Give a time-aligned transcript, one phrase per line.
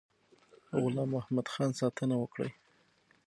[0.81, 2.49] غلام محمدخان ساتنه وکړي.